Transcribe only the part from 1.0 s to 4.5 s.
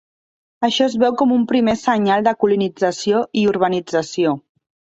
veu com un primer senyal de colonització i urbanització.